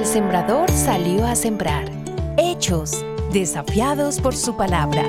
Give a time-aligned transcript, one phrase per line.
[0.00, 1.84] sembrador salió a sembrar.
[2.38, 5.04] Hechos, desafiados por su palabra.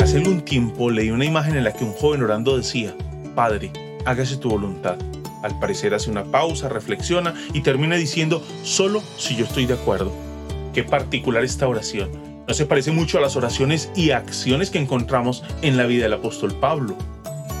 [0.00, 2.92] Hace algún tiempo leí una imagen en la que un joven orando decía,
[3.36, 3.70] Padre,
[4.04, 4.98] hágase tu voluntad.
[5.44, 10.12] Al parecer hace una pausa, reflexiona y termina diciendo, solo si yo estoy de acuerdo.
[10.72, 12.10] Qué particular esta oración.
[12.48, 16.14] No se parece mucho a las oraciones y acciones que encontramos en la vida del
[16.14, 16.96] apóstol Pablo.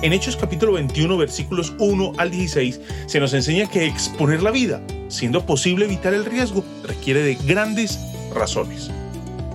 [0.02, 4.82] En Hechos capítulo 21 versículos 1 al 16 se nos enseña que exponer la vida,
[5.08, 7.98] siendo posible evitar el riesgo, requiere de grandes
[8.34, 8.90] razones.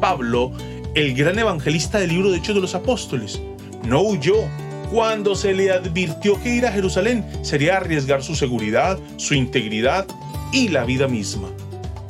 [0.02, 0.52] Pablo,
[0.96, 3.40] el gran evangelista del libro de Hechos de los Apóstoles,
[3.84, 4.38] no huyó
[4.92, 10.08] cuando se le advirtió que ir a Jerusalén sería arriesgar su seguridad, su integridad
[10.52, 11.50] y la vida misma.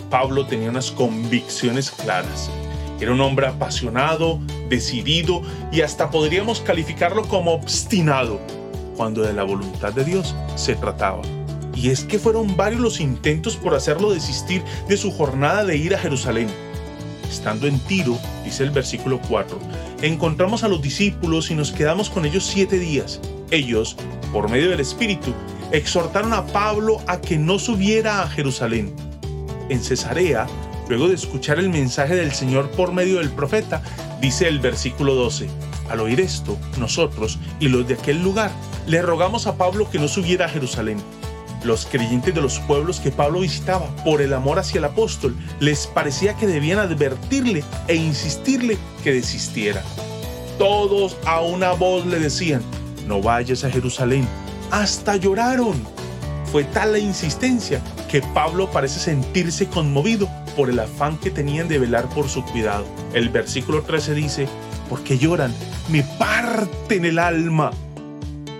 [0.09, 2.49] Pablo tenía unas convicciones claras.
[3.01, 4.39] Era un hombre apasionado,
[4.69, 8.39] decidido y hasta podríamos calificarlo como obstinado
[8.95, 11.21] cuando de la voluntad de Dios se trataba.
[11.73, 15.95] Y es que fueron varios los intentos por hacerlo desistir de su jornada de ir
[15.95, 16.49] a Jerusalén.
[17.29, 19.57] Estando en Tiro, dice el versículo 4,
[20.01, 23.21] encontramos a los discípulos y nos quedamos con ellos siete días.
[23.51, 23.95] Ellos,
[24.33, 25.33] por medio del Espíritu,
[25.71, 28.93] exhortaron a Pablo a que no subiera a Jerusalén.
[29.69, 30.47] En Cesarea,
[30.89, 33.81] luego de escuchar el mensaje del Señor por medio del profeta,
[34.21, 35.47] dice el versículo 12,
[35.89, 38.51] al oír esto, nosotros y los de aquel lugar
[38.85, 40.97] le rogamos a Pablo que no subiera a Jerusalén.
[41.63, 45.87] Los creyentes de los pueblos que Pablo visitaba, por el amor hacia el apóstol, les
[45.87, 49.83] parecía que debían advertirle e insistirle que desistiera.
[50.57, 52.61] Todos a una voz le decían,
[53.07, 54.27] no vayas a Jerusalén.
[54.71, 55.75] Hasta lloraron.
[56.51, 61.79] Fue tal la insistencia que Pablo parece sentirse conmovido por el afán que tenían de
[61.79, 62.83] velar por su cuidado.
[63.13, 64.49] El versículo 13 dice,
[64.89, 65.55] porque lloran,
[65.87, 67.71] me parten el alma.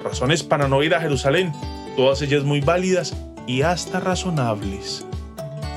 [0.02, 1.52] Razones para no ir a Jerusalén
[1.98, 5.06] todas ellas muy válidas y hasta razonables.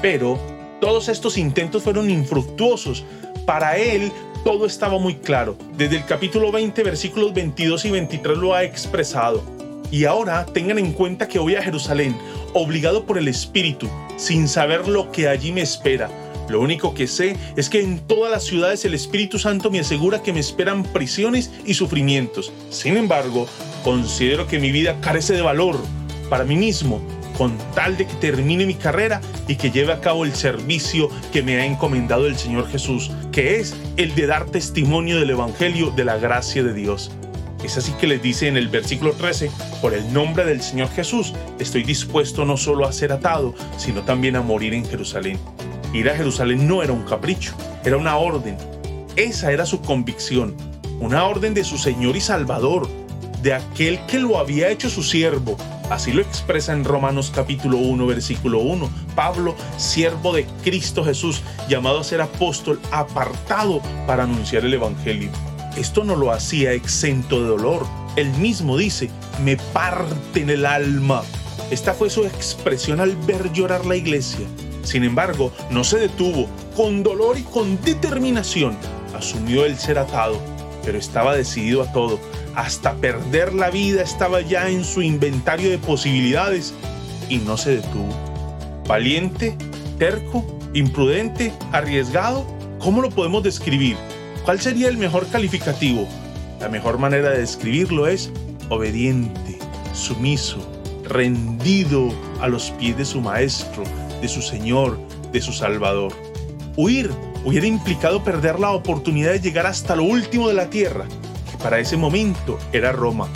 [0.01, 0.39] Pero
[0.81, 3.05] todos estos intentos fueron infructuosos.
[3.45, 4.13] Para él
[4.45, 5.57] todo estaba muy claro.
[5.77, 9.43] Desde el capítulo 20, versículos 22 y 23 lo ha expresado.
[9.91, 12.17] Y ahora tengan en cuenta que voy a Jerusalén,
[12.55, 13.91] obligado por el Espíritu,
[14.23, 16.09] sin saber lo que allí me espera.
[16.49, 20.23] Lo único que sé es que en todas las ciudades el Espíritu Santo me asegura
[20.23, 22.53] que me esperan prisiones y sufrimientos.
[22.71, 23.49] Sin embargo,
[23.83, 25.77] considero que mi vida carece de valor
[26.31, 27.03] para mí mismo,
[27.37, 31.43] con tal de que termine mi carrera y que lleve a cabo el servicio que
[31.43, 36.05] me ha encomendado el Señor Jesús, que es el de dar testimonio del Evangelio de
[36.05, 37.11] la gracia de Dios.
[37.63, 39.51] Es así que les dice en el versículo 13,
[39.81, 44.37] por el nombre del Señor Jesús, estoy dispuesto no solo a ser atado, sino también
[44.37, 45.39] a morir en Jerusalén.
[45.93, 48.57] Ir a Jerusalén no era un capricho, era una orden.
[49.17, 50.57] Esa era su convicción,
[51.01, 52.89] una orden de su Señor y Salvador,
[53.43, 55.57] de aquel que lo había hecho su siervo,
[55.93, 58.89] Así lo expresa en Romanos capítulo 1, versículo 1.
[59.15, 65.29] Pablo, siervo de Cristo Jesús, llamado a ser apóstol, apartado para anunciar el Evangelio.
[65.77, 67.87] Esto no lo hacía exento de dolor.
[68.17, 69.11] Él mismo dice,
[69.43, 71.23] me parte en el alma.
[71.71, 74.47] Esta fue su expresión al ver llorar la iglesia.
[74.83, 76.49] Sin embargo, no se detuvo.
[76.77, 78.77] Con dolor y con determinación,
[79.15, 80.41] asumió el ser atado,
[80.85, 82.19] pero estaba decidido a todo
[82.55, 86.75] hasta perder la vida estaba ya en su inventario de posibilidades
[87.29, 88.15] y no se detuvo.
[88.87, 89.57] Valiente,
[89.99, 90.45] terco,
[90.75, 92.45] imprudente, arriesgado,
[92.79, 93.97] ¿cómo lo podemos describir?
[94.45, 96.09] ¿Cuál sería el mejor calificativo?
[96.59, 98.29] La mejor manera de describirlo es
[98.71, 99.59] obediente,
[99.95, 100.59] sumiso,
[101.05, 102.09] rendido
[102.41, 103.85] a los pies de su maestro,
[104.21, 104.99] de su Señor,
[105.31, 106.13] de su Salvador.
[106.77, 107.09] Huir
[107.45, 111.07] hubiera implicado perder la oportunidad de llegar hasta lo último de la tierra,
[111.63, 113.29] para ese momento era Roma.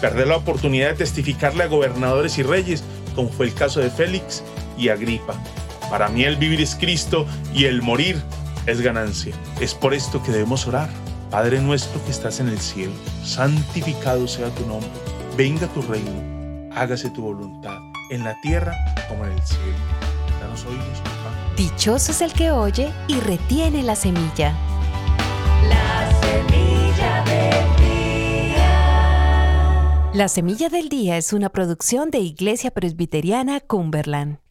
[0.00, 2.82] Perder la oportunidad de testificarle a gobernadores y reyes,
[3.14, 4.42] como fue el caso de Félix
[4.78, 5.34] y Agripa.
[5.90, 8.16] Para mí el vivir es Cristo y el morir
[8.66, 9.34] es ganancia.
[9.60, 10.88] Es por esto que debemos orar.
[11.30, 12.92] Padre nuestro que estás en el cielo,
[13.24, 14.88] santificado sea tu nombre.
[15.36, 16.70] Venga tu reino.
[16.72, 17.78] Hágase tu voluntad
[18.10, 18.74] en la tierra
[19.08, 19.62] como en el cielo.
[20.40, 21.54] Danos hoy papá.
[21.56, 24.56] Dichoso es el que oye y retiene la semilla.
[25.68, 27.44] La semilla de
[30.14, 34.43] la Semilla del Día es una producción de Iglesia Presbiteriana Cumberland.